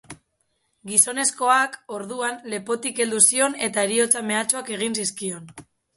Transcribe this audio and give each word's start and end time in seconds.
Gizonezkoak, 0.91 1.75
orduan, 1.97 2.41
lepotik 2.53 3.03
heldu 3.05 3.21
zion 3.27 3.59
eta 3.69 3.85
heriotza 3.89 4.25
mehatxuak 4.31 4.73
egin 4.79 4.99
zizkion. 5.03 5.47